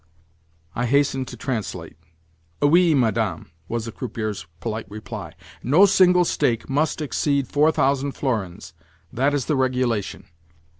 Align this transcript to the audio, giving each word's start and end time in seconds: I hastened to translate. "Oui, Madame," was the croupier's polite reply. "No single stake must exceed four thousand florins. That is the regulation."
I 0.73 0.87
hastened 0.87 1.27
to 1.27 1.37
translate. 1.37 1.95
"Oui, 2.59 2.95
Madame," 2.95 3.51
was 3.67 3.85
the 3.85 3.91
croupier's 3.91 4.47
polite 4.59 4.89
reply. 4.89 5.35
"No 5.61 5.85
single 5.85 6.25
stake 6.25 6.67
must 6.67 7.01
exceed 7.01 7.47
four 7.47 7.71
thousand 7.71 8.13
florins. 8.13 8.73
That 9.13 9.35
is 9.35 9.45
the 9.45 9.55
regulation." 9.55 10.25